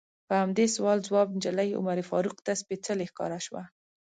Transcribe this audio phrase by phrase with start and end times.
[0.27, 3.63] په همدې سوال ځواب نجلۍ عمر فاروق ته سپیڅلې ښکاره شوه.